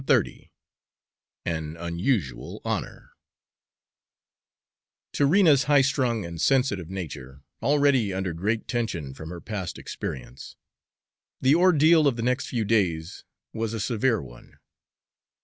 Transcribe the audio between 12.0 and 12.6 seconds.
of the next